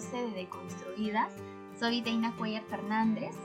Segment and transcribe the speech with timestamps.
[0.00, 1.30] 12 de Deconstruidas.
[1.78, 3.36] Soy Deina Cuellar Fernández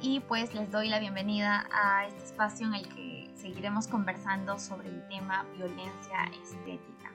[0.00, 4.88] y pues les doy la bienvenida a este espacio en el que seguiremos conversando sobre
[4.88, 7.12] el tema violencia estética.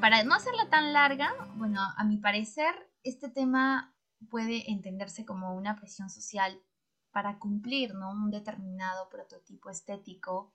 [0.00, 3.92] para no hacerla tan larga, bueno, a mi parecer este tema
[4.30, 6.62] puede entenderse como una presión social
[7.10, 8.12] para cumplir ¿no?
[8.12, 10.54] un determinado prototipo estético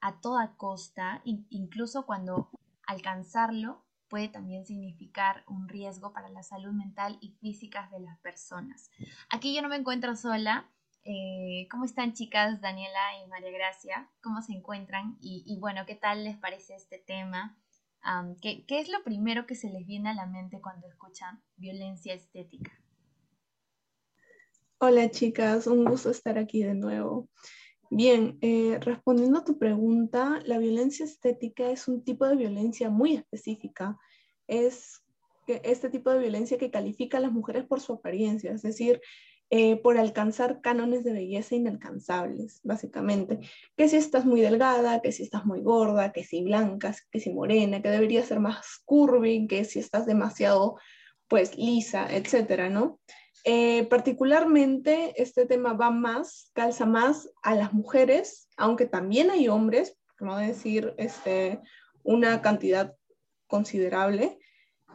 [0.00, 2.48] a toda costa, incluso cuando
[2.86, 8.90] alcanzarlo puede también significar un riesgo para la salud mental y física de las personas.
[9.30, 10.68] Aquí yo no me encuentro sola.
[11.04, 14.10] Eh, ¿Cómo están chicas, Daniela y María Gracia?
[14.22, 15.16] ¿Cómo se encuentran?
[15.20, 17.56] Y, bueno, ¿qué tal les parece este tema?
[18.40, 22.14] ¿qué, ¿Qué es lo primero que se les viene a la mente cuando escuchan violencia
[22.14, 22.72] estética?
[24.80, 27.28] Hola chicas, un gusto estar aquí de nuevo.
[27.90, 33.14] Bien, eh, respondiendo a tu pregunta, la violencia estética es un tipo de violencia muy
[33.14, 33.98] específica.
[34.46, 35.02] Es
[35.46, 39.00] este tipo de violencia que califica a las mujeres por su apariencia, es decir,
[39.50, 43.38] eh, por alcanzar cánones de belleza inalcanzables, básicamente.
[43.74, 47.32] Que si estás muy delgada, que si estás muy gorda, que si blanca, que si
[47.32, 50.76] morena, que debería ser más curvy, que si estás demasiado,
[51.28, 53.00] pues, lisa, etcétera, ¿no?
[53.44, 59.96] Eh, particularmente este tema va más, calza más a las mujeres, aunque también hay hombres,
[60.18, 61.60] como decir, este,
[62.02, 62.94] una cantidad
[63.46, 64.38] considerable,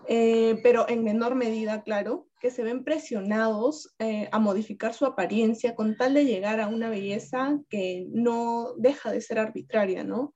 [0.07, 5.75] eh, pero en menor medida, claro, que se ven presionados eh, a modificar su apariencia
[5.75, 10.33] con tal de llegar a una belleza que no deja de ser arbitraria, ¿no?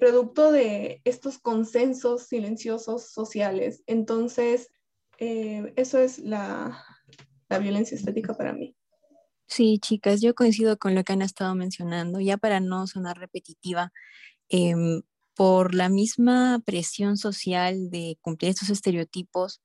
[0.00, 3.84] producto de estos consensos silenciosos sociales.
[3.86, 4.68] Entonces,
[5.16, 6.82] eso es la,
[7.50, 8.74] la violencia estética para mí.
[9.46, 13.92] Sí, chicas, yo coincido con lo que han estado mencionando, ya para no sonar repetitiva,
[14.48, 15.02] em,
[15.34, 19.60] por la misma presión social de cumplir estos estereotipos,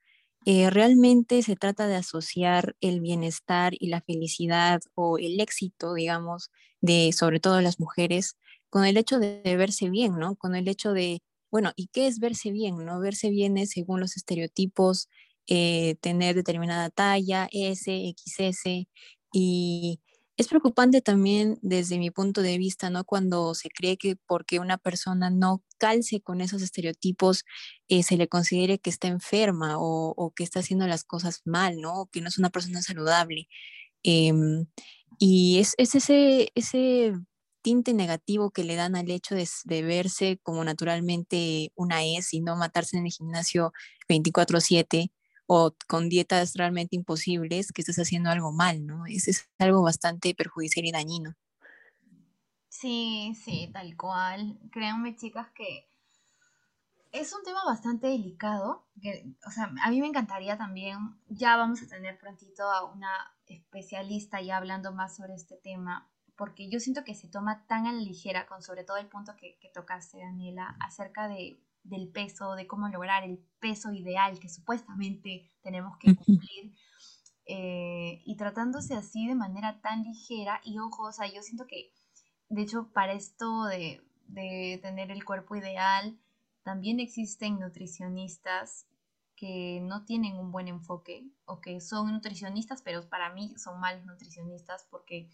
[0.46, 6.52] eh, realmente se trata de asociar el bienestar y la felicidad o el éxito, digamos,
[6.82, 8.38] de sobre todo las mujeres,
[8.70, 10.36] con el hecho de, de verse bien, ¿no?
[10.36, 11.22] Con el hecho de,
[11.52, 13.00] bueno, ¿y qué es verse bien, no?
[13.00, 15.10] Verse bien es según los estereotipos
[15.48, 18.88] eh, tener determinada talla, S, XS,
[19.32, 20.00] y
[20.38, 23.06] es preocupante también desde mi punto de vista, ¿no?
[23.06, 27.46] Cuando se cree que porque una persona no calce con esos estereotipos,
[27.88, 32.02] eh, se le considere que está enferma o, que está haciendo las cosas mal, ¿no?
[32.02, 33.48] O que no es una persona saludable.
[34.04, 34.68] Em,
[35.20, 37.14] y es, ese, ese
[37.62, 42.42] tinte negativo que le dan al hecho de, de, verse como naturalmente una es y
[42.42, 43.74] no matarse en el gimnasio
[44.10, 45.12] 24/7
[45.48, 49.06] o con dietas realmente imposibles, que estás haciendo algo mal, ¿no?
[49.06, 51.36] Eso es algo bastante perjudicial y dañino.
[52.70, 54.60] Sí, sí, tal cual.
[54.72, 55.88] Créanme, chicas, que
[57.12, 58.86] es un tema bastante delicado.
[59.02, 60.98] Que, o sea, a mí me encantaría también,
[61.30, 63.10] ya vamos a tener prontito a una
[63.48, 67.94] especialista ya hablando más sobre este tema, porque yo siento que se toma tan a
[67.94, 72.56] la ligera, con sobre todo el punto que, que tocaste, Daniela, acerca de del peso,
[72.56, 76.74] de cómo lograr el peso ideal que supuestamente tenemos que cumplir.
[77.48, 81.92] Eh, y tratándose así de manera tan ligera y ojo, o sea, yo siento que,
[82.50, 86.20] de hecho, para esto de, de tener el cuerpo ideal,
[86.64, 88.88] también existen nutricionistas
[89.36, 94.06] que no tienen un buen enfoque o que son nutricionistas, pero para mí son malos
[94.06, 95.30] nutricionistas porque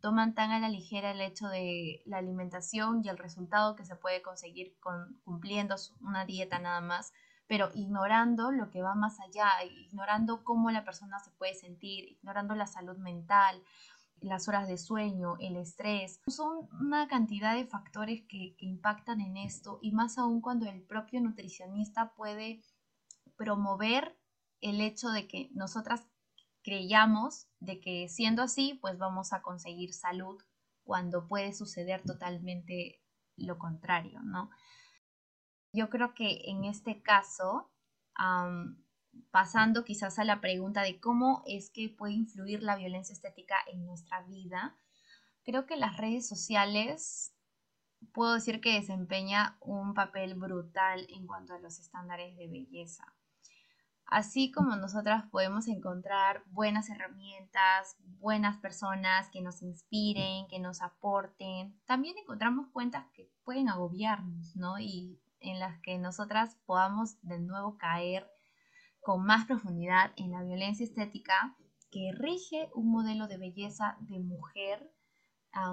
[0.00, 3.96] toman tan a la ligera el hecho de la alimentación y el resultado que se
[3.96, 7.12] puede conseguir con, cumpliendo una dieta nada más,
[7.46, 12.54] pero ignorando lo que va más allá, ignorando cómo la persona se puede sentir, ignorando
[12.54, 13.62] la salud mental,
[14.20, 16.20] las horas de sueño, el estrés.
[16.26, 20.82] Son una cantidad de factores que, que impactan en esto y más aún cuando el
[20.82, 22.62] propio nutricionista puede
[23.36, 24.18] promover
[24.60, 26.06] el hecho de que nosotras
[26.62, 30.42] creyamos de que siendo así, pues vamos a conseguir salud
[30.82, 33.02] cuando puede suceder totalmente
[33.36, 34.50] lo contrario, ¿no?
[35.72, 37.70] Yo creo que en este caso,
[39.30, 43.84] pasando quizás a la pregunta de cómo es que puede influir la violencia estética en
[43.84, 44.76] nuestra vida,
[45.42, 47.34] creo que las redes sociales
[48.12, 53.04] puedo decir que desempeña un papel brutal en cuanto a los estándares de belleza.
[54.06, 61.80] Así como nosotras podemos encontrar buenas herramientas, buenas personas que nos inspiren, que nos aporten,
[61.86, 64.78] también encontramos cuentas que pueden agobiarnos, ¿no?
[64.78, 68.30] Y en las que nosotras podamos de nuevo caer
[69.00, 71.56] con más profundidad en la violencia estética
[71.90, 74.90] que rige un modelo de belleza de mujer,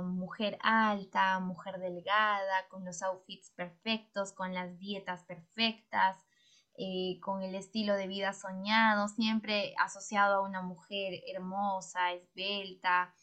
[0.04, 6.24] mujer alta, mujer delgada, con los outfits perfectos, con las dietas perfectas,
[6.78, 13.14] eh, con el estilo de vida soñado, siempre asociado a una mujer hermosa, esbelta.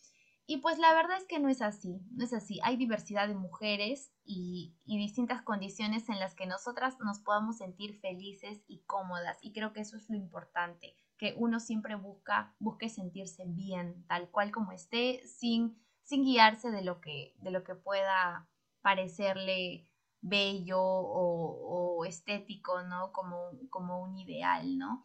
[0.47, 2.61] Y pues la verdad es que no es así, no es así.
[2.63, 7.99] Hay diversidad de mujeres y, y, distintas condiciones en las que nosotras nos podamos sentir
[8.01, 9.39] felices y cómodas.
[9.43, 14.31] Y creo que eso es lo importante, que uno siempre busca, busque sentirse bien, tal
[14.31, 18.49] cual como esté, sin, sin guiarse de lo, que, de lo que pueda
[18.81, 19.88] parecerle
[20.21, 23.13] bello o, estético, ¿no?
[23.13, 25.05] Como, como, un ideal, ¿no?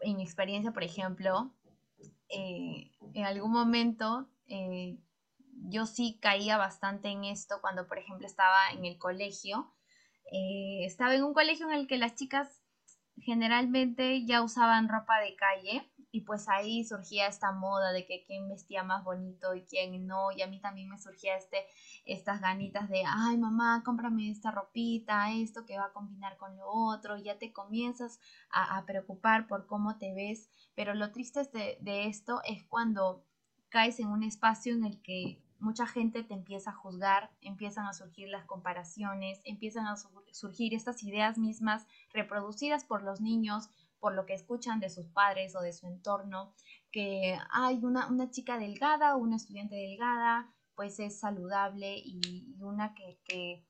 [0.00, 1.54] En mi experiencia, por ejemplo,
[2.28, 4.98] eh, en algún momento eh,
[5.68, 9.72] yo sí caía bastante en esto cuando, por ejemplo, estaba en el colegio.
[10.32, 12.62] Eh, estaba en un colegio en el que las chicas
[13.18, 18.48] generalmente ya usaban ropa de calle y pues ahí surgía esta moda de que quién
[18.48, 21.66] vestía más bonito y quién no y a mí también me surgía este
[22.04, 26.68] estas ganitas de ay mamá cómprame esta ropita esto que va a combinar con lo
[26.68, 31.78] otro y ya te comienzas a, preocupar por cómo te ves pero lo triste de,
[31.80, 33.24] de esto es cuando
[33.68, 37.94] caes en un espacio en el que mucha gente te empieza a juzgar, empiezan a
[37.94, 39.96] surgir las comparaciones, empiezan a
[40.30, 45.56] surgir estas ideas mismas reproducidas por los niños, por lo que escuchan de sus padres
[45.56, 46.52] o de su entorno,
[46.92, 52.94] que hay una, una chica delgada o una estudiante delgada, pues es saludable y, una
[52.94, 53.64] que, que,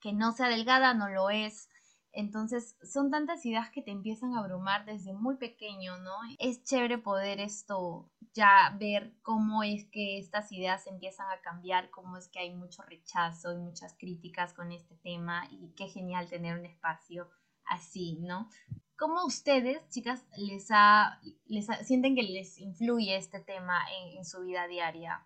[0.00, 1.70] que no sea delgada no lo es.
[2.12, 6.14] Entonces, son tantas ideas que te empiezan a abrumar desde muy pequeño, ¿no?
[6.38, 12.16] Es chévere poder esto ya ver cómo es que estas ideas empiezan a cambiar, cómo
[12.16, 16.58] es que hay mucho rechazo y muchas críticas con este tema y qué genial tener
[16.58, 17.28] un espacio
[17.66, 18.48] así, ¿no?
[18.96, 21.20] ¿Cómo ustedes, chicas, les, ha,
[21.84, 23.80] sienten que les influye este tema
[24.16, 25.24] en, su vida diaria?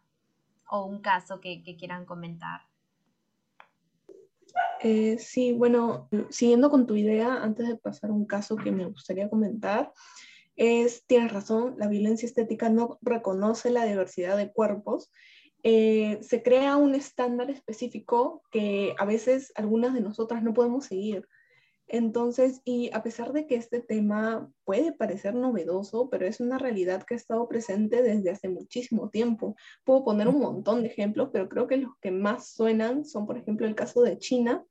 [0.69, 2.72] O un caso que quieran comentar.
[4.85, 9.31] Eh, sí, bueno, siguiendo con tu idea, antes de pasar un caso que me gustaría
[9.31, 9.93] comentar,
[10.57, 15.11] es, tienes razón, la violencia estética no reconoce la diversidad de cuerpos.
[15.63, 21.29] Eh, se crea un estándar específico que a veces algunas de nosotras no podemos seguir.
[21.87, 27.03] Entonces, y a pesar de que este tema puede parecer novedoso, pero es una realidad
[27.03, 29.57] que ha estado presente desde hace muchísimo tiempo.
[29.85, 33.37] Puedo poner un montón de ejemplos, pero creo que los que más suenan son, por
[33.37, 34.65] ejemplo, el caso de China.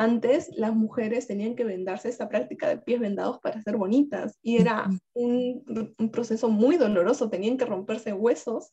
[0.00, 4.58] Antes las mujeres tenían que vendarse esta práctica de pies vendados para ser bonitas y
[4.58, 5.64] era un,
[5.98, 8.70] un proceso muy doloroso, tenían que romperse huesos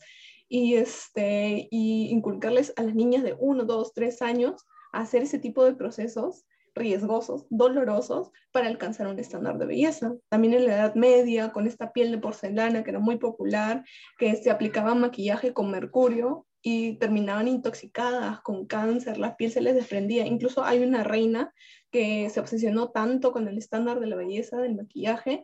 [0.48, 5.40] y, este, y inculcarles a las niñas de 1, 2, 3 años a hacer ese
[5.40, 6.46] tipo de procesos
[6.76, 10.14] riesgosos, dolorosos, para alcanzar un estándar de belleza.
[10.30, 13.84] También en la Edad Media, con esta piel de porcelana que era muy popular,
[14.20, 19.76] que se aplicaba maquillaje con mercurio y terminaban intoxicadas con cáncer, la piel se les
[19.76, 20.26] desprendía.
[20.26, 21.54] Incluso hay una reina
[21.92, 25.44] que se obsesionó tanto con el estándar de la belleza del maquillaje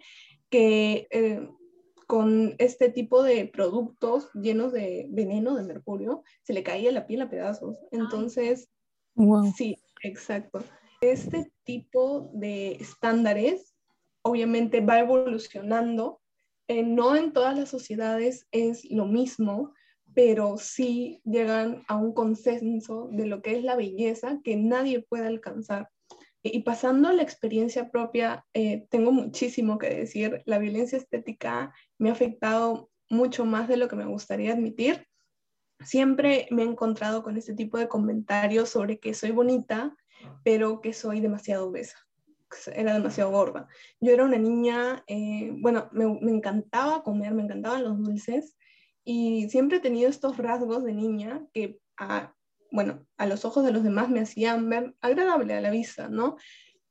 [0.50, 1.48] que eh,
[2.08, 7.22] con este tipo de productos llenos de veneno de mercurio se le caía la piel
[7.22, 7.78] a pedazos.
[7.92, 8.68] Entonces,
[9.56, 10.64] sí, exacto.
[11.02, 13.76] Este tipo de estándares
[14.24, 16.20] obviamente va evolucionando.
[16.68, 19.76] Eh, no en todas las sociedades es lo mismo,
[20.14, 25.28] pero sí llegan a un consenso de lo que es la belleza que nadie puede
[25.28, 25.90] alcanzar.
[26.44, 30.42] Y pasando a la experiencia propia, eh, tengo muchísimo que decir.
[30.46, 35.08] La violencia estética me ha afectado mucho más de lo que me gustaría admitir.
[35.84, 39.96] Siempre me he encontrado con este tipo de comentarios sobre que soy bonita,
[40.44, 41.98] pero que soy demasiado obesa,
[42.74, 43.68] era demasiado gorda.
[44.00, 48.56] Yo era una niña, eh, bueno, me, me, encantaba comer, me encantaban los dulces
[49.04, 52.34] y siempre he tenido estos rasgos de niña que, a,
[52.72, 56.38] bueno, a los ojos de los demás me hacían ver agradable a la vista, ¿no?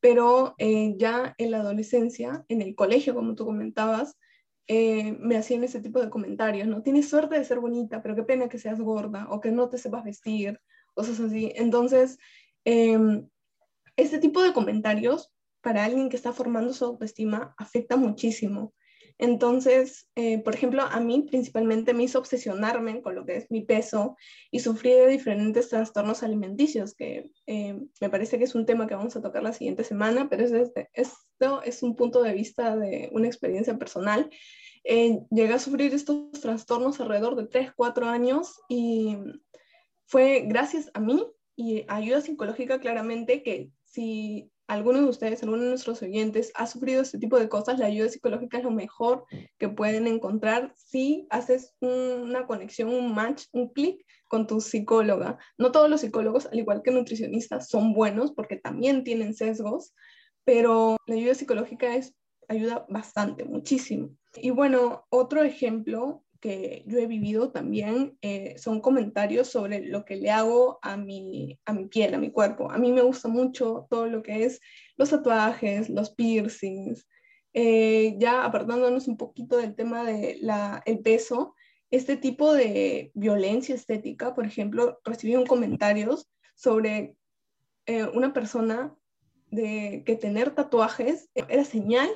[0.00, 4.16] Pero eh, ya en la adolescencia, en el colegio, como tú comentabas,
[4.66, 6.82] eh, me hacían ese tipo de comentarios, ¿no?
[6.82, 9.78] Tienes suerte de ser bonita, pero qué pena que seas gorda o que no te
[9.78, 10.60] sepas vestir,
[10.94, 11.52] cosas así.
[11.56, 12.18] Entonces,
[12.64, 12.98] eh,
[13.96, 18.72] este tipo de comentarios para alguien que está formando su autoestima afecta muchísimo.
[19.22, 23.60] Entonces, eh, por ejemplo, a mí principalmente me hizo obsesionarme con lo que es mi
[23.60, 24.16] peso
[24.50, 28.94] y sufrí de diferentes trastornos alimenticios, que eh, me parece que es un tema que
[28.94, 32.74] vamos a tocar la siguiente semana, pero es este, esto es un punto de vista
[32.76, 34.30] de una experiencia personal.
[34.84, 39.18] Eh, llegué a sufrir estos trastornos alrededor de 3, 4 años y
[40.06, 41.22] fue gracias a mí
[41.56, 47.02] y ayuda psicológica claramente que si alguno de ustedes, alguno de nuestros oyentes ha sufrido
[47.02, 49.24] este tipo de cosas, la ayuda psicológica es lo mejor
[49.58, 55.38] que pueden encontrar si haces una conexión, un match, un clic con tu psicóloga.
[55.58, 59.92] No todos los psicólogos, al igual que nutricionistas, son buenos porque también tienen sesgos,
[60.44, 62.14] pero la ayuda psicológica es,
[62.46, 64.10] ayuda bastante, muchísimo.
[64.36, 70.16] Y bueno, otro ejemplo que yo he vivido también eh, son comentarios sobre lo que
[70.16, 72.70] le hago a mi, a mi piel, a mi cuerpo.
[72.70, 74.60] A mí me gusta mucho todo lo que es
[74.96, 77.06] los tatuajes, los piercings.
[77.52, 80.50] Eh, ya apartándonos un poquito del tema del
[80.86, 81.54] el peso,
[81.90, 87.16] este tipo de violencia estética, por ejemplo, recibí un comentarios sobre
[87.86, 88.94] eh, una persona
[89.50, 92.08] de que tener tatuajes era señal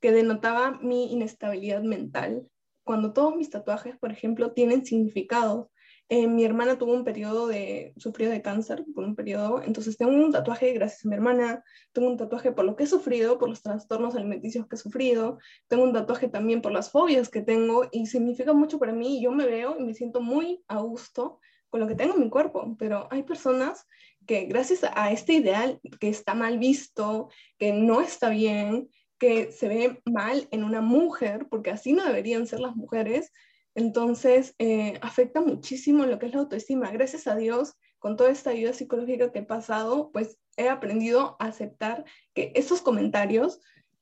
[0.00, 2.48] que denotaba mi inestabilidad mental
[2.88, 5.70] cuando todos mis tatuajes, por ejemplo, tienen significado.
[6.08, 10.12] Eh, mi hermana tuvo un periodo de, sufrió de cáncer por un periodo, entonces tengo
[10.12, 13.50] un tatuaje gracias a mi hermana, tengo un tatuaje por lo que he sufrido, por
[13.50, 17.86] los trastornos alimenticios que he sufrido, tengo un tatuaje también por las fobias que tengo
[17.92, 19.20] y significa mucho para mí.
[19.20, 22.30] Yo me veo y me siento muy a gusto con lo que tengo en mi
[22.30, 23.86] cuerpo, pero hay personas
[24.26, 27.28] que gracias a este ideal que está mal visto,
[27.58, 28.88] que no está bien,
[29.18, 33.32] que se ve mal en una mujer, porque así no deberían ser las mujeres,
[33.74, 36.90] entonces eh, afecta muchísimo lo que es la autoestima.
[36.90, 41.46] Gracias a Dios, con toda esta ayuda psicológica que he pasado, pues he aprendido a
[41.46, 43.60] aceptar que esos comentarios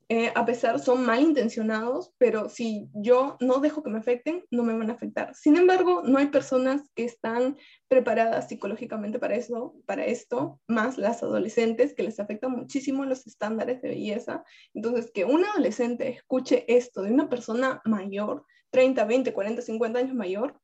[0.08, 4.76] eh, a pesar son malintencionados, pero si yo no dejo que me afecten, no me
[4.76, 5.34] van a afectar.
[5.34, 7.56] Sin embargo, no hay personas que están
[7.88, 13.82] preparadas psicológicamente para eso, para esto, más las adolescentes que les afectan muchísimo los estándares
[13.82, 14.44] de belleza.
[14.74, 20.14] Entonces, que un adolescente escuche esto de una persona mayor, 30, 20, 40, 50 años
[20.14, 20.60] mayor,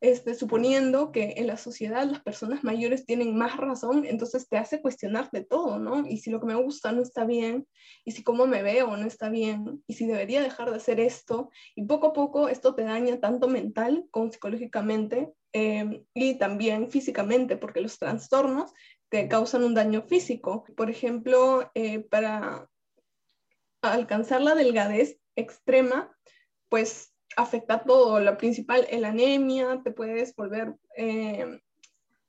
[0.00, 4.82] este, suponiendo que en la sociedad las personas mayores tienen más razón, entonces te hace
[4.82, 6.06] cuestionarte todo, ¿no?
[6.06, 7.66] Y si lo que me gusta no está bien,
[8.04, 11.50] y si cómo me veo no está bien, y si debería dejar de hacer esto,
[11.74, 17.56] y poco a poco esto te daña tanto mental como psicológicamente em, y también físicamente,
[17.56, 18.72] porque los trastornos
[19.08, 20.64] te causan un daño físico.
[20.76, 22.68] Por ejemplo, eh, para
[23.80, 26.14] alcanzar la delgadez extrema,
[26.68, 30.74] pues afecta todo, la principal, la anemia, te puedes volver...
[30.96, 31.60] Eh,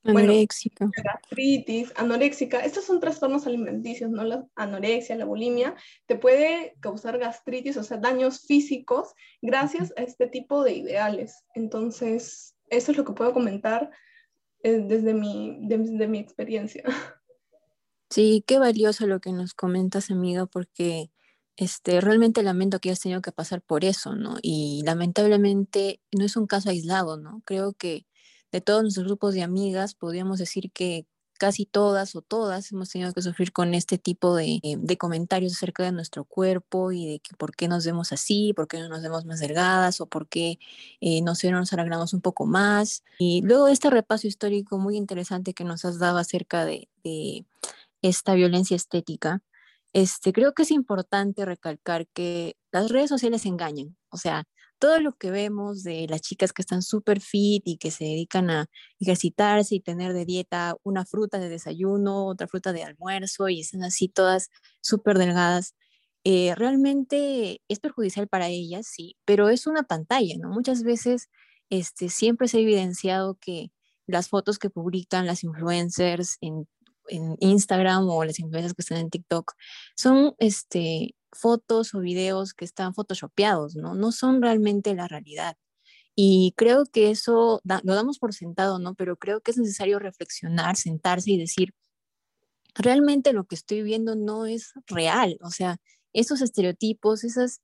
[0.04, 0.90] anoréxica.
[1.04, 2.60] gastritis, anoréxica.
[2.60, 4.24] Estos son trastornos alimenticios, ¿no?
[4.24, 5.76] La anorexia, la bulimia,
[6.06, 11.44] te puede causar gastritis, o sea, daños físicos gracias a este tipo de ideales.
[11.56, 13.90] Entonces, eso es lo que puedo comentar
[14.64, 16.84] eh, desde, mi, desde mi experiencia.
[18.12, 21.10] Sí, qué valioso lo que nos comentas, amiga, porque
[21.58, 24.38] este, realmente lamento que hayas tenido que pasar por eso, ¿no?
[24.42, 27.42] Y lamentablemente no es un caso aislado, ¿no?
[27.46, 28.06] Creo que
[28.52, 31.06] de todos nuestros grupos de amigas podríamos decir que
[31.38, 34.62] casi todas o todas hemos tenido que sufrir con este tipo de,
[34.98, 38.80] comentarios acerca de nuestro cuerpo y de que por qué nos vemos así, por qué
[38.80, 40.60] no nos vemos más delgadas o por qué
[41.24, 43.04] no sé, nos arreglamos un poco más.
[43.20, 46.88] Y luego este repaso histórico muy interesante que nos has dado acerca de
[48.02, 49.42] esta violencia estética,
[49.96, 53.96] este, creo que es importante recalcar que las redes sociales engañan.
[54.10, 54.44] O sea,
[54.78, 58.50] todo lo que vemos de las chicas que están súper fit y que se dedican
[58.50, 58.68] a
[59.00, 63.84] ejercitarse y tener de dieta una fruta de desayuno, otra fruta de almuerzo y están
[63.86, 64.50] así todas
[64.82, 65.76] súper delgadas,
[66.26, 70.36] eh, realmente es perjudicial para ellas, sí, pero es una pantalla.
[70.44, 71.30] Muchas veces
[71.70, 73.72] este, siempre se ha evidenciado que
[74.08, 76.68] las fotos que publican las influencers en
[77.10, 79.54] en Instagram o las influencias que están en TikTok
[79.96, 83.96] son este, fotos o videos que están photoshopeados, ¿no?
[83.96, 85.58] No son realmente la realidad.
[86.16, 88.96] Y creo que eso lo damos por sentado, ¿no?
[88.96, 91.74] Pero creo que es necesario reflexionar, sentarse y decir,
[92.74, 95.38] realmente lo que estoy viendo no es real.
[95.42, 95.78] O sea,
[96.14, 97.62] esos estereotipos, esas,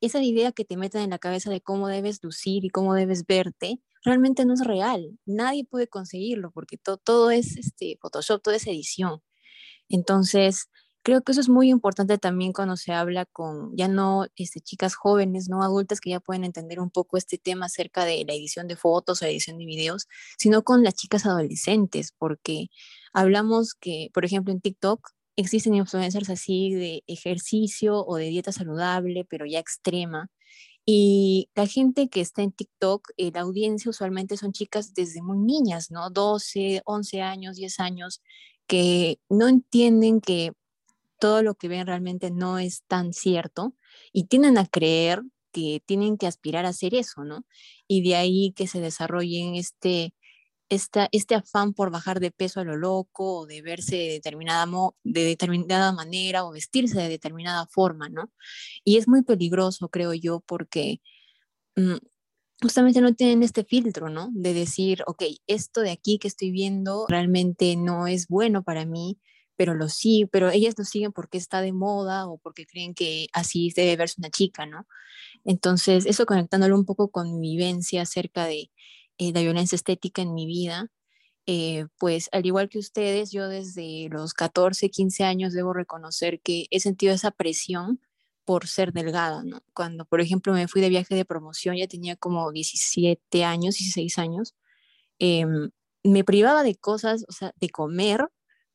[0.00, 3.26] esa idea que te meten en la cabeza de cómo debes lucir y cómo debes
[3.26, 5.18] verte, realmente no es real.
[5.26, 9.22] Nadie puede conseguirlo porque todo es este, Photoshop, todo es edición.
[9.88, 10.68] Entonces,
[11.04, 14.94] creo que eso es muy importante también cuando se habla con ya no este, chicas
[14.96, 18.68] jóvenes, no adultas que ya pueden entender un poco este tema acerca de la edición
[18.68, 20.08] de fotos o edición de videos,
[20.38, 22.68] sino con las chicas adolescentes, porque
[23.12, 29.26] hablamos que, por ejemplo, en TikTok existen influencers así de ejercicio o de dieta saludable,
[29.28, 30.30] pero ya extrema,
[30.86, 35.38] y la gente que está en TikTok, eh, la audiencia usualmente son chicas desde muy
[35.38, 36.10] niñas, ¿no?
[36.10, 38.22] 12, 11 años, 10 años,
[38.66, 40.52] que no entienden que
[41.18, 43.74] todo lo que ven realmente no es tan cierto
[44.12, 45.22] y tienden a creer
[45.52, 47.46] que tienen que aspirar a hacer eso, ¿no?
[47.86, 50.12] Y de ahí que se desarrollen este
[50.68, 54.66] este afán por bajar de peso a lo loco o de verse de determinada,
[55.04, 58.32] de determinada manera o vestirse de determinada forma, ¿no?
[58.84, 61.00] Y es muy peligroso, creo yo, porque
[61.76, 61.96] mm,
[62.62, 64.30] justamente no tienen este filtro, ¿no?
[64.32, 69.18] De decir, ok, esto de aquí que estoy viendo realmente no es bueno para mí,
[69.56, 73.28] pero lo sí, pero ellas lo siguen porque está de moda o porque creen que
[73.32, 74.86] así debe verse una chica, ¿no?
[75.44, 78.70] Entonces, eso conectándolo un poco con mi vivencia acerca de
[79.18, 80.90] eh, la violencia estética en mi vida,
[81.46, 86.66] eh, pues al igual que ustedes, yo desde los 14, 15 años debo reconocer que
[86.70, 88.00] he sentido esa presión
[88.44, 89.62] por ser delgada, ¿no?
[89.74, 94.18] Cuando, por ejemplo, me fui de viaje de promoción, ya tenía como 17 años, 16
[94.18, 94.54] años,
[95.18, 95.70] em,
[96.04, 98.28] me privaba de cosas, o sea, de comer,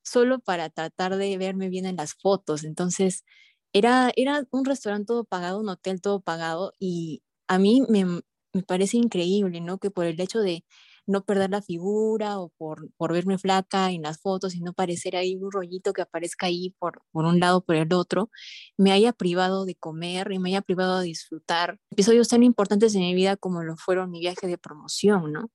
[0.03, 2.63] solo para tratar de verme bien en las fotos.
[2.63, 3.25] Entonces,
[3.73, 8.21] era, era un restaurante todo pagado, un hotel todo pagado, y a mí me,
[8.53, 9.77] me parece increíble, ¿no?
[9.79, 10.63] Que por el hecho de
[11.07, 15.15] no perder la figura o por, por verme flaca en las fotos y no parecer
[15.15, 18.29] ahí un rollito que aparezca ahí por, por un lado por el otro,
[18.77, 23.01] me haya privado de comer y me haya privado de disfrutar episodios tan importantes en
[23.01, 25.51] mi vida como lo fueron mi viaje de promoción, ¿no?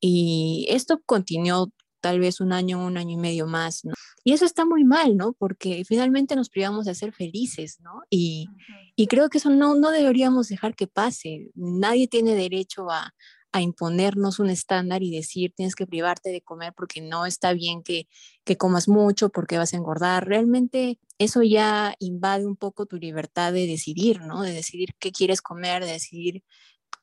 [0.00, 1.70] Y esto continuó
[2.04, 3.94] tal vez un año, un año y medio más, ¿no?
[4.24, 5.32] Y eso está muy mal, ¿no?
[5.32, 8.02] Porque finalmente nos privamos de ser felices, ¿no?
[8.10, 8.46] Y,
[8.94, 11.50] y creo que eso no, no deberíamos dejar que pase.
[11.54, 13.14] Nadie tiene derecho a,
[13.52, 17.82] a imponernos un estándar y decir tienes que privarte de comer porque no está bien
[17.82, 18.06] que,
[18.44, 20.28] que comas mucho, porque vas a engordar.
[20.28, 24.42] Realmente eso ya invade un poco tu libertad de decidir, ¿no?
[24.42, 26.44] De decidir qué quieres comer, de decidir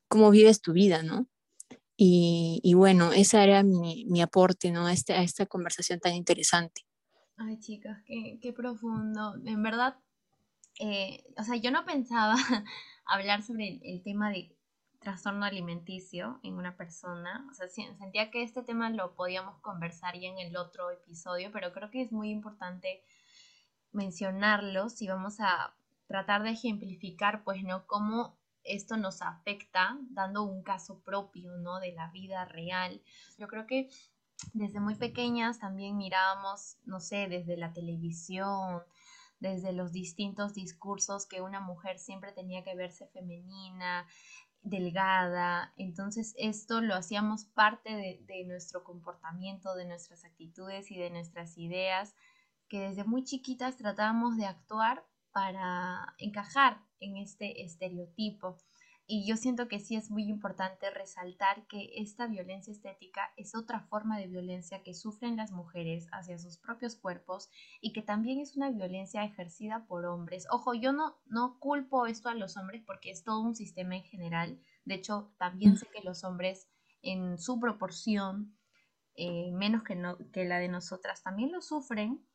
[0.07, 1.27] cómo vives tu vida, ¿no?
[2.03, 4.87] Y, y bueno, ese era mi, mi aporte, ¿no?
[4.87, 6.81] A, este, a esta conversación tan interesante.
[7.37, 9.35] Ay, chicas, qué, qué profundo.
[9.45, 9.97] En verdad,
[10.79, 12.33] eh, o sea, yo no pensaba
[13.05, 14.57] hablar sobre el, el tema de
[14.99, 17.45] trastorno alimenticio en una persona.
[17.51, 21.71] O sea, sentía que este tema lo podíamos conversar ya en el otro episodio, pero
[21.71, 23.03] creo que es muy importante
[23.91, 25.75] mencionarlo si vamos a
[26.07, 27.85] tratar de ejemplificar, pues, ¿no?
[27.85, 31.79] Cómo esto nos afecta dando un caso propio, ¿no?
[31.79, 33.01] De la vida real.
[33.37, 33.89] Yo creo que
[34.53, 38.81] desde muy pequeñas también mirábamos, no sé, desde la televisión,
[39.39, 44.07] desde los distintos discursos que una mujer siempre tenía que verse femenina,
[44.61, 45.73] delgada.
[45.77, 52.15] Entonces esto lo hacíamos parte de, nuestro comportamiento, de nuestras actitudes y de nuestras ideas,
[52.67, 58.57] que desde muy chiquitas tratábamos de actuar para encajar en este estereotipo.
[59.13, 63.81] Y yo siento que sí es muy importante resaltar que esta violencia estética es otra
[63.81, 67.49] forma de violencia que sufren las mujeres hacia sus propios cuerpos
[67.81, 70.47] y que también es una violencia ejercida por hombres.
[70.49, 74.03] Ojo, yo no, no culpo esto a los hombres porque es todo un sistema en
[74.03, 74.61] general.
[74.85, 76.69] De hecho, también sé que los hombres
[77.01, 78.55] en su proporción,
[79.15, 82.25] eh, menos que, no, que la de nosotras, también lo sufren.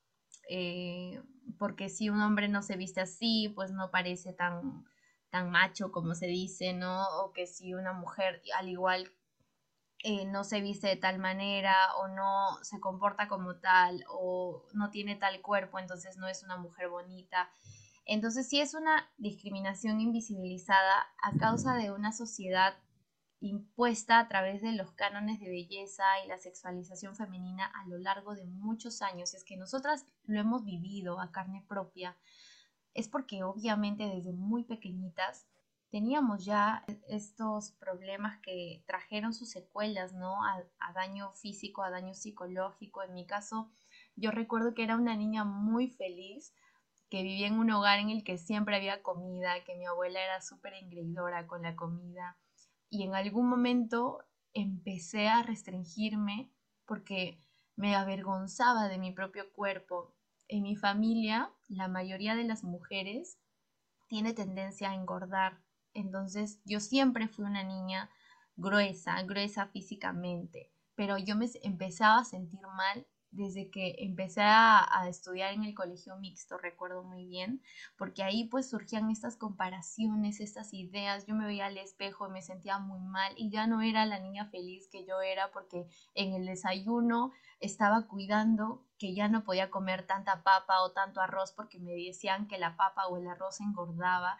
[0.51, 1.23] Eh,
[1.59, 4.85] porque si un hombre no se viste así, pues no parece tan
[5.31, 7.05] tan macho como se dice, ¿no?
[7.21, 9.13] O que si una mujer al igual
[10.03, 14.91] eh, no se viste de tal manera o no se comporta como tal o no
[14.91, 17.51] tiene tal cuerpo, entonces no es una mujer bonita.
[18.05, 22.77] Entonces sí es una discriminación invisibilizada a causa de una sociedad
[23.49, 28.35] impuesta a través de los cánones de belleza y la sexualización femenina a lo largo
[28.35, 29.35] de muchos años.
[29.35, 32.17] Es que nosotras lo hemos vivido a carne propia
[32.97, 35.47] es porque obviamente desde muy pequeñitas
[35.91, 40.45] teníamos ya estos problemas que trajeron sus secuelas, ¿no?
[40.45, 43.03] A, daño físico, a daño psicológico.
[43.03, 43.71] En mi caso,
[44.17, 46.55] yo recuerdo que era una niña muy feliz,
[47.11, 50.41] que vivía en un hogar en el que siempre había comida, que mi abuela era
[50.41, 52.37] súper engreidora con la comida.
[52.97, 56.51] Y en algún momento empecé a restringirme
[56.87, 57.39] porque
[57.77, 60.15] me avergonzaba de mi propio cuerpo
[60.49, 63.37] en mi familia, la mayoría de las mujeres
[64.09, 65.61] tiene tendencia a engordar.
[65.93, 68.09] Entonces, yo siempre fui una niña
[68.57, 75.53] gruesa, gruesa físicamente, pero yo me empezaba a sentir mal desde que empecé a, estudiar
[75.53, 77.63] en el colegio mixto, recuerdo muy bien,
[77.97, 82.43] porque ahí pues surgían estas comparaciones, estas ideas, yo me veía al espejo y me
[82.43, 86.33] sentía muy mal y ya no era la niña feliz que yo era porque en
[86.35, 91.79] el desayuno estaba cuidando que ya no podía comer tanta papa o tanto arroz porque
[91.79, 94.39] me decían que la papa o el arroz engordaba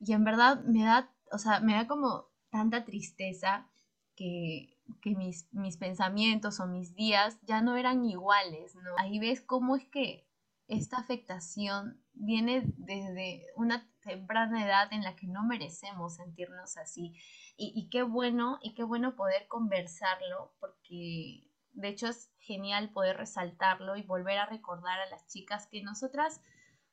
[0.00, 3.70] y en verdad me da, o sea, me da como tanta tristeza
[4.16, 8.90] que que mis, mis pensamientos o mis días ya no eran iguales, ¿no?
[8.98, 10.26] Ahí ves cómo es que
[10.68, 17.14] esta afectación viene desde una temprana edad en la que no merecemos sentirnos así.
[17.56, 23.16] Y, y, qué bueno, y qué bueno poder conversarlo, porque de hecho es genial poder
[23.16, 26.40] resaltarlo y volver a recordar a las chicas que nosotras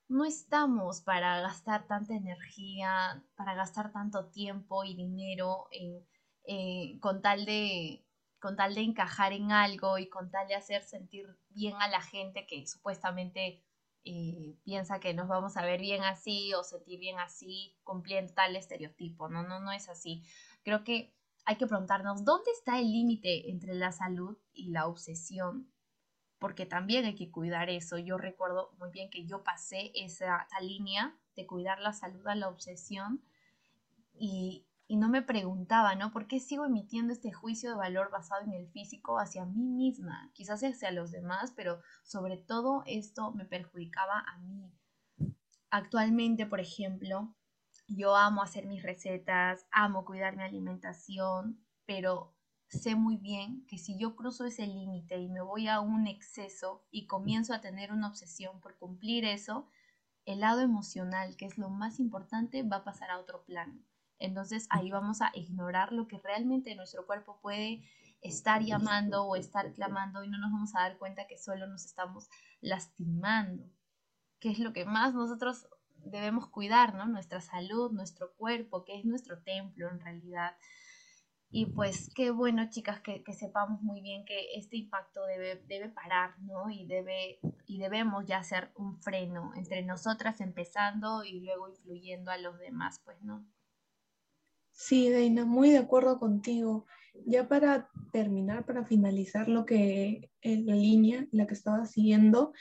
[0.07, 6.05] no estamos para gastar tanta energía, para gastar tanto tiempo y dinero en
[6.47, 8.03] eh, con tal de
[8.39, 12.01] con tal de encajar en algo y con tal de hacer sentir bien a la
[12.01, 13.63] gente que supuestamente
[14.05, 18.55] eh, piensa que nos vamos a ver bien así o sentir bien así, cumpliendo tal
[18.55, 19.27] estereotipo.
[19.27, 20.23] No, no, no es así.
[20.63, 21.13] Creo que
[21.45, 25.73] hay que preguntarnos dónde está el límite entre la salud y la obsesión,
[26.39, 27.97] porque también hay que cuidar eso.
[27.97, 32.35] Yo recuerdo muy bien que yo pasé esa, esa línea de cuidar la salud a
[32.35, 33.23] la obsesión
[34.13, 36.11] y, y no me preguntaba, ¿no?
[36.11, 40.31] ¿Por qué sigo emitiendo este juicio de valor basado en el físico hacia mí misma?
[40.33, 44.71] Quizás hacia los demás, pero sobre todo esto me perjudicaba a mí.
[45.69, 47.35] Actualmente, por ejemplo,
[47.89, 52.33] yo amo hacer mis recetas, amo cuidar mi alimentación, pero
[52.69, 56.85] sé muy bien que si yo cruzo ese límite y me voy a un exceso
[56.91, 59.69] y comienzo a tener una obsesión por cumplir eso,
[60.25, 63.86] el lado emocional, que es lo más importante, va a pasar a otro plano
[64.19, 67.83] entonces ahí vamos a ignorar lo que realmente nuestro cuerpo puede
[68.21, 71.85] estar llamando o estar clamando y no nos vamos a dar cuenta que solo nos
[71.85, 72.29] estamos
[72.61, 73.63] lastimando,
[74.39, 77.05] que es lo que más nosotros debemos cuidar, ¿no?
[77.07, 80.55] Nuestra salud, nuestro cuerpo, que es nuestro templo en realidad.
[81.49, 86.37] Y pues qué bueno, chicas, que, sepamos muy bien que este impacto debe, debe parar,
[86.41, 86.69] ¿no?
[86.69, 92.37] Y, debe, y debemos ya hacer un freno entre nosotras empezando y luego influyendo a
[92.37, 93.45] los demás, pues, ¿no?
[94.79, 96.85] Sí, Deina, muy de acuerdo contigo.
[97.25, 102.53] Ya para terminar, para finalizar lo que la línea, la que estaba siguiendo,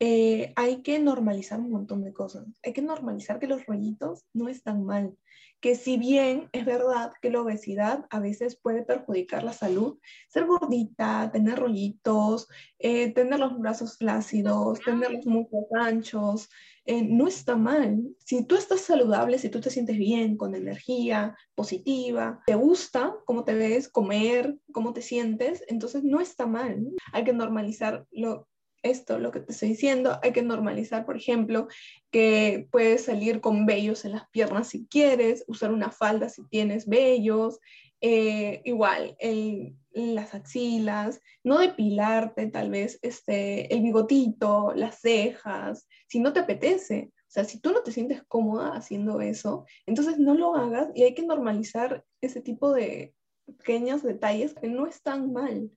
[0.00, 2.46] eh, hay que normalizar un montón de cosas.
[2.64, 5.16] Hay que normalizar que los rollitos no están mal
[5.60, 10.46] que si bien es verdad que la obesidad a veces puede perjudicar la salud, ser
[10.46, 16.48] gordita, tener rollitos, eh, tener los brazos flácidos, tener los muslos anchos,
[16.84, 18.00] eh, no está mal.
[18.18, 23.44] Si tú estás saludable, si tú te sientes bien, con energía positiva, te gusta cómo
[23.44, 26.86] te ves, comer, cómo te sientes, entonces no está mal.
[27.12, 28.46] Hay que normalizar lo,
[28.82, 31.68] esto, lo que te estoy diciendo, hay que normalizar, por ejemplo,
[32.10, 36.86] que puedes salir con vellos en las piernas si quieres, usar una falda si tienes
[36.86, 37.58] vellos,
[38.00, 46.20] eh, igual en las axilas, no depilarte tal vez este, el bigotito, las cejas, si
[46.20, 47.10] no te apetece.
[47.12, 51.02] O sea, si tú no te sientes cómoda haciendo eso, entonces no lo hagas y
[51.02, 53.14] hay que normalizar ese tipo de
[53.46, 55.70] pequeños detalles que no están mal.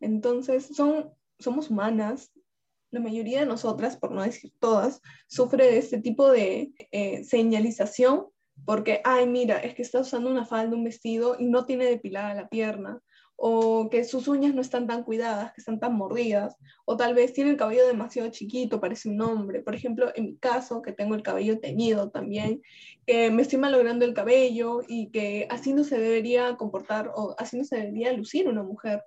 [0.00, 2.32] Entonces, son, somos humanas,
[2.96, 8.26] la mayoría de nosotras, por no decir todas, sufre de este tipo de eh, señalización
[8.64, 12.34] porque, ay, mira, es que está usando una falda, un vestido y no tiene depilada
[12.34, 13.00] la pierna,
[13.38, 16.56] o que sus uñas no están tan cuidadas, que están tan mordidas,
[16.86, 19.60] o tal vez tiene el cabello demasiado chiquito, parece un hombre.
[19.60, 22.62] Por ejemplo, en mi caso, que tengo el cabello teñido también,
[23.06, 27.58] que me estoy malogrando el cabello y que así no se debería comportar o así
[27.58, 29.02] no se debería lucir una mujer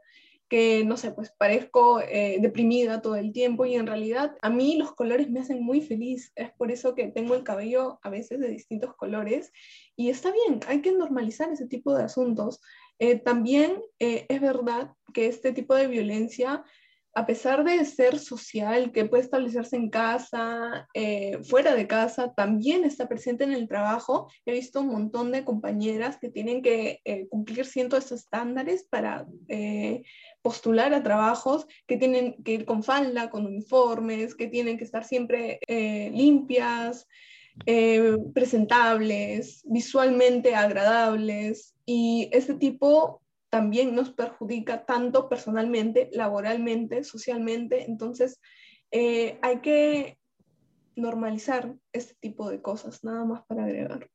[0.49, 4.77] que, no sé, pues parezco eh, deprimida todo el tiempo y en realidad a mí
[4.77, 6.31] los colores me hacen muy feliz.
[6.35, 9.51] Es por eso que tengo el cabello a veces de distintos colores
[9.95, 12.61] y está bien, hay que normalizar ese tipo de asuntos.
[12.97, 16.65] Eh, también eh, es verdad que este tipo de violencia
[17.13, 22.83] a pesar de ser social, que puede establecerse en casa, eh, fuera de casa, también
[22.83, 24.31] está presente en el trabajo.
[24.45, 30.03] He visto un montón de compañeras que tienen que eh, cumplir cientos estándares para eh,
[30.41, 35.03] postular a trabajos, que tienen que ir con falda, con uniformes, que tienen que estar
[35.03, 37.07] siempre limpias,
[38.33, 41.73] presentables, visualmente agradables.
[41.85, 47.85] Y este tipo también nos perjudica tanto personalmente, laboralmente, socialmente.
[47.85, 48.39] Entonces,
[48.91, 50.19] eh, hay que
[50.95, 54.09] normalizar este tipo de cosas, nada más para agregar.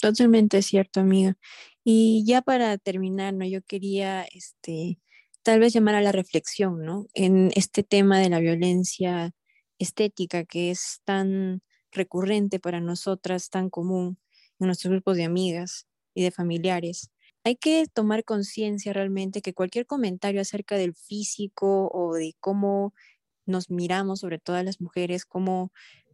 [0.00, 1.36] Totalmente cierto, amiga.
[1.82, 3.44] Y ya para terminar, ¿no?
[3.46, 4.98] Yo quería, este,
[5.42, 7.06] tal vez llamar a la reflexión, ¿no?
[7.14, 9.32] En este tema de la violencia
[9.78, 14.18] estética que es tan recurrente para nosotras, tan común
[14.58, 17.10] en nuestros grupos de amigas y de familiares
[17.44, 22.94] hay que tomar conciencia realmente que cualquier comentario acerca del físico o de cómo
[23.46, 25.72] nos miramos, sobre todo las mujeres, cómo,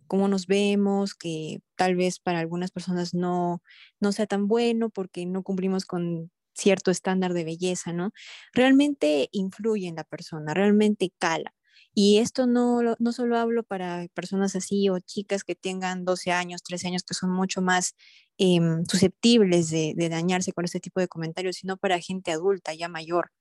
[0.09, 3.63] cómo nos vemos, que tal vez para algunas personas no,
[4.01, 8.13] no sea tan bueno porque no cumplimos con cierto estándar de belleza, ¿no?
[8.53, 11.55] Realmente influye en la persona, realmente cala.
[11.95, 16.63] Y esto no, no solo hablo para personas así o chicas que tengan 12 años,
[16.63, 17.95] 13 años, que son mucho más
[18.39, 23.33] em, susceptibles de, dañarse con este tipo de comentarios, sino para gente adulta, ya mayor.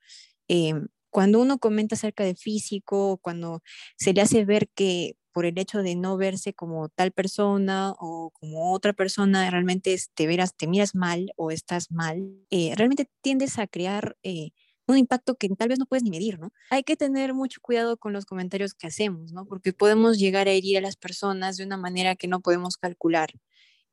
[0.47, 3.61] Em, cuando uno comenta acerca de físico, cuando
[3.97, 8.31] se le hace ver que por el hecho de no verse como tal persona o
[8.33, 13.59] como otra persona, realmente te, verás, te miras mal o estás mal, eh, realmente tiendes
[13.59, 14.17] a crear...
[14.23, 14.51] Eh,
[14.89, 16.51] un impacto que tal vez no puedes ni medir, ¿no?
[16.69, 19.45] Hay que tener mucho cuidado con los comentarios que hacemos, ¿no?
[19.45, 23.29] Porque podemos llegar a herir a las personas de una manera que no podemos calcular.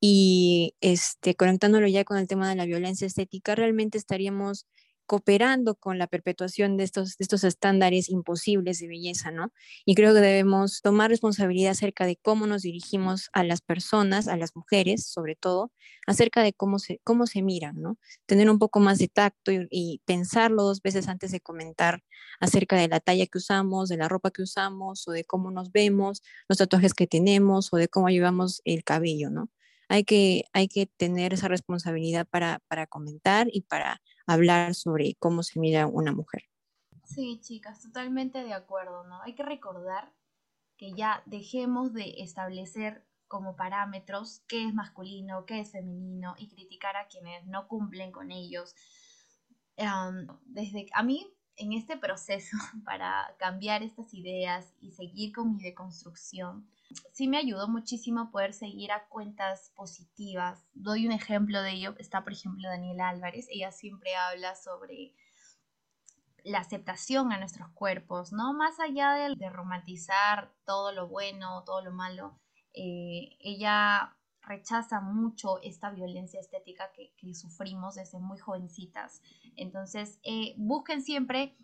[0.00, 4.66] Y este, conectándolo ya con el tema de la violencia estética, realmente estaríamos
[5.06, 9.52] cooperando con la perpetuación de estos, estos estándares imposibles de belleza, ¿no?
[9.84, 14.36] Y creo que debemos tomar responsabilidad acerca de cómo nos dirigimos a las personas, a
[14.36, 15.72] las mujeres, sobre todo,
[16.06, 17.98] acerca de cómo se, cómo se miran, ¿no?
[18.26, 22.02] Tener un poco más de tacto y, y pensarlo dos veces antes de comentar
[22.40, 25.72] acerca de la talla que usamos, de la ropa que usamos o de cómo nos
[25.72, 29.50] vemos, los tatuajes que tenemos o de cómo llevamos el cabello, ¿no?
[29.88, 35.42] Hay que, hay que tener esa responsabilidad para, para comentar y para hablar sobre cómo
[35.42, 36.42] se mira una mujer.
[37.04, 39.22] Sí, chicas, totalmente de acuerdo, ¿no?
[39.22, 40.12] Hay que recordar
[40.76, 46.96] que ya dejemos de establecer como parámetros qué es masculino, qué es femenino y criticar
[46.96, 48.74] a quienes no cumplen con ellos.
[50.46, 56.68] desde a mí en este proceso para cambiar estas ideas y seguir con mi deconstrucción,
[57.12, 60.64] sí me ayudó muchísimo poder seguir a cuentas positivas.
[60.74, 65.14] Doy un ejemplo de ello, está por ejemplo Daniela Álvarez, ella siempre habla sobre
[66.44, 68.52] la aceptación a nuestros cuerpos, ¿no?
[68.52, 72.38] Más allá de, romantizar todo lo bueno, todo lo malo,
[72.72, 79.20] eh, ella rechaza mucho esta violencia estética que, sufrimos desde muy jovencitas.
[79.56, 81.54] Entonces, eh, busquen siempre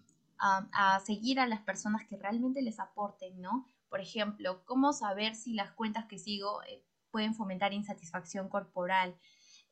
[0.44, 3.64] a seguir a las personas que realmente les aporten, ¿no?
[3.88, 9.14] Por ejemplo, cómo saber si las cuentas que sigo eh, pueden fomentar insatisfacción corporal.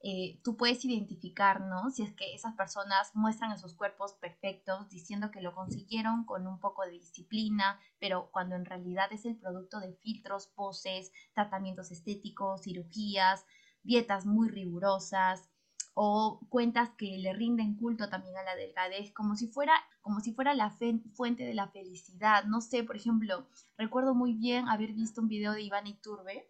[0.02, 1.90] Eh, tú puedes identificar, ¿no?
[1.90, 6.58] Si es que esas personas muestran sus cuerpos perfectos diciendo que lo consiguieron con un
[6.58, 12.62] poco de disciplina, pero cuando en realidad es el producto de filtros, poses, tratamientos estéticos,
[12.62, 13.44] cirugías,
[13.82, 15.50] dietas muy rigurosas,
[15.94, 20.32] o cuentas que le rinden culto también a la delgadez, como si fuera, como si
[20.32, 22.44] fuera la fuente de la felicidad.
[22.44, 26.48] No sé, por ejemplo, recuerdo muy bien haber visto un video de Iván Iturbe,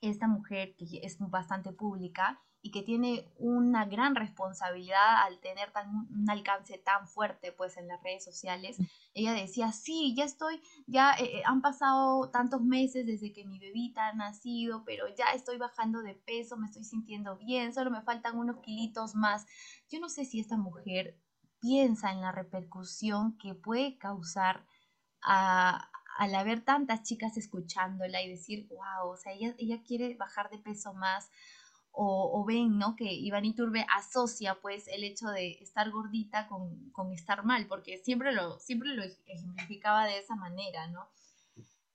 [0.00, 6.06] esta mujer que es bastante pública y que tiene una gran responsabilidad al tener tan,
[6.08, 8.78] un alcance tan fuerte pues en las redes sociales.
[9.14, 13.58] Ella decía, sí, ya estoy, ya eh, eh, han pasado tantos meses desde que mi
[13.58, 18.02] bebita ha nacido, pero ya estoy bajando de peso, me estoy sintiendo bien, solo me
[18.02, 19.44] faltan unos kilitos más.
[19.90, 21.18] Yo no sé si esta mujer
[21.60, 24.64] piensa en la repercusión que puede causar
[25.20, 30.48] a, al haber tantas chicas escuchándola y decir, wow, o sea, ella, ella quiere bajar
[30.48, 31.28] de peso más
[31.94, 32.96] o, ven, ¿no?
[32.96, 37.98] Que Iván Iturbe asocia pues el hecho de estar gordita con, con, estar mal, porque
[37.98, 41.08] siempre lo, siempre lo ejemplificaba de esa manera, ¿no?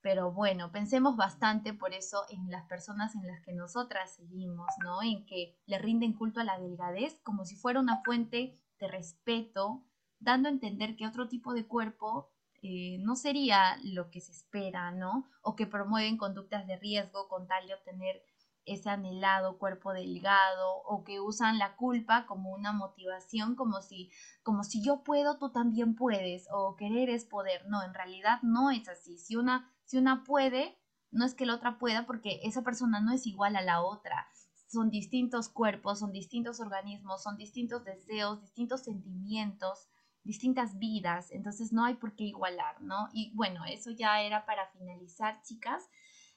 [0.01, 5.01] Pero bueno, pensemos bastante por eso en las personas en las que nosotras seguimos, ¿no?
[5.01, 9.83] En que le rinden culto a la delgadez como si fuera una fuente de respeto,
[10.19, 12.29] dando a entender que otro tipo de cuerpo
[12.61, 15.27] eh, no sería lo que se espera, ¿no?
[15.41, 18.23] O que promueven conductas de riesgo con tal de obtener
[18.67, 24.11] ese anhelado cuerpo delgado o que usan la culpa como una motivación, como si,
[24.43, 27.67] como si yo puedo, tú también puedes, o querer es poder.
[27.67, 29.17] No, en realidad no es así.
[29.17, 30.77] Si una, si una puede,
[31.11, 34.27] no es que la otra pueda porque esa persona no es igual a la otra.
[34.67, 39.87] Son distintos cuerpos, son distintos organismos, son distintos deseos, distintos sentimientos,
[40.27, 43.07] distintas vidas, entonces no hay por qué igualar, ¿no?
[43.13, 45.89] Y bueno, eso ya era para finalizar, chicas.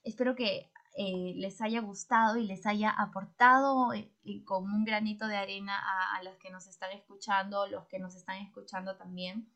[0.05, 4.11] Espero que eh, les haya gustado y les haya aportado eh,
[4.45, 5.79] como un granito de arena
[6.17, 9.49] a, los que nos están escuchando, los que nos están escuchando también.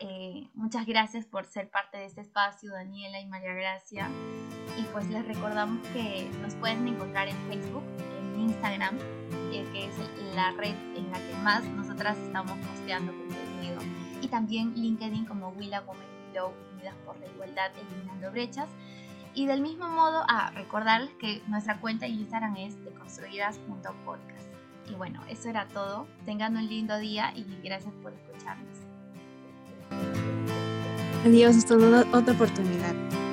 [0.00, 4.10] Eh, muchas gracias por ser parte de este espacio, Daniela y María Gracia.
[4.78, 7.82] Y pues les recordamos que nos pueden encontrar en Facebook,
[8.20, 8.98] en Instagram,
[9.50, 9.96] que es
[10.34, 13.80] la red en la que más nosotras estamos posteando contenido.
[14.22, 16.18] Y también LinkedIn como Willa Women
[16.74, 18.68] Unidas por la Igualdad, Eliminando Brechas.
[19.38, 24.48] Y del mismo modo, a recordarles que nuestra cuenta en Instagram es deconstruidas.podcast.
[24.90, 26.08] Y bueno, eso era todo.
[26.24, 28.78] Tengan un lindo día y gracias por escucharnos.
[31.24, 33.27] Adiós, hasta otra oportunidad.